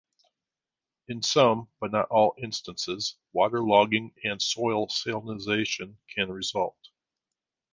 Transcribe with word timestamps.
In 1.09 1.21
some, 1.21 1.67
but 1.79 1.91
not 1.91 2.07
all 2.09 2.33
instances, 2.41 3.17
water 3.33 3.63
logging 3.63 4.15
and 4.23 4.41
soil 4.41 4.87
salinization 4.87 5.97
can 6.15 6.31
result. 6.31 6.89